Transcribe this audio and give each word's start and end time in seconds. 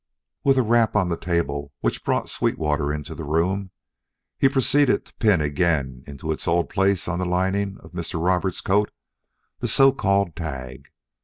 With 0.43 0.57
a 0.57 0.63
rap 0.63 0.95
on 0.95 1.09
the 1.09 1.15
table 1.15 1.73
which 1.81 2.03
brought 2.03 2.27
Sweetwater 2.27 2.91
into 2.91 3.13
the 3.13 3.23
room, 3.23 3.69
he 4.39 4.49
proceeded 4.49 5.05
to 5.05 5.13
pin 5.17 5.41
again 5.41 6.03
into 6.07 6.31
its 6.31 6.47
old 6.47 6.69
place 6.69 7.07
on 7.07 7.19
the 7.19 7.23
lining 7.25 7.77
of 7.83 7.91
Mr. 7.91 8.19
Roberts' 8.19 8.61
coat 8.61 8.89
the 9.59 9.67
so 9.67 9.91
called 9.91 10.35
tag. 10.35 10.87